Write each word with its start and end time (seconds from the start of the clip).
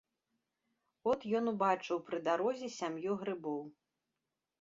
От 1.11 1.19
ён 1.39 1.51
убачыў 1.51 1.97
пры 2.07 2.17
дарозе 2.29 2.71
сям'ю 2.79 3.13
грыбоў. 3.21 3.61